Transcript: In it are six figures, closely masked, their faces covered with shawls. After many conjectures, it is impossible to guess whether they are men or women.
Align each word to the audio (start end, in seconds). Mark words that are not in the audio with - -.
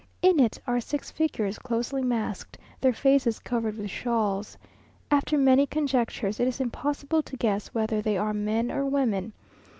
In 0.23 0.39
it 0.39 0.59
are 0.65 0.81
six 0.81 1.11
figures, 1.11 1.59
closely 1.59 2.01
masked, 2.03 2.57
their 2.79 2.91
faces 2.91 3.37
covered 3.37 3.77
with 3.77 3.91
shawls. 3.91 4.57
After 5.11 5.37
many 5.37 5.67
conjectures, 5.67 6.39
it 6.39 6.47
is 6.47 6.59
impossible 6.59 7.21
to 7.21 7.37
guess 7.37 7.67
whether 7.67 8.01
they 8.01 8.17
are 8.17 8.33
men 8.33 8.71
or 8.71 8.83
women. 8.83 9.33